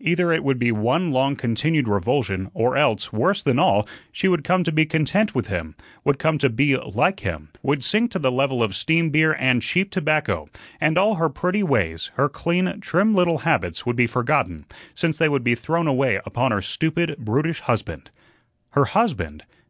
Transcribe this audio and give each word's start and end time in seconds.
Either 0.00 0.30
it 0.30 0.44
would 0.44 0.58
be 0.58 0.70
one 0.70 1.12
long 1.12 1.34
continued 1.34 1.88
revulsion, 1.88 2.50
or 2.52 2.76
else 2.76 3.10
worse 3.10 3.42
than 3.42 3.58
all 3.58 3.88
she 4.12 4.28
would 4.28 4.44
come 4.44 4.62
to 4.62 4.70
be 4.70 4.84
content 4.84 5.34
with 5.34 5.46
him, 5.46 5.74
would 6.04 6.18
come 6.18 6.36
to 6.36 6.50
be 6.50 6.76
like 6.76 7.20
him, 7.20 7.48
would 7.62 7.82
sink 7.82 8.10
to 8.10 8.18
the 8.18 8.30
level 8.30 8.62
of 8.62 8.74
steam 8.74 9.08
beer 9.08 9.32
and 9.40 9.62
cheap 9.62 9.90
tobacco, 9.90 10.46
and 10.78 10.98
all 10.98 11.14
her 11.14 11.30
pretty 11.30 11.62
ways, 11.62 12.10
her 12.16 12.28
clean, 12.28 12.78
trim 12.82 13.14
little 13.14 13.38
habits, 13.38 13.86
would 13.86 13.96
be 13.96 14.06
forgotten, 14.06 14.66
since 14.94 15.16
they 15.16 15.28
would 15.30 15.42
be 15.42 15.54
thrown 15.54 15.86
away 15.86 16.20
upon 16.26 16.52
her 16.52 16.60
stupid, 16.60 17.16
brutish 17.16 17.60
husband. 17.60 18.10
"Her 18.72 18.84
husband!" 18.84 19.44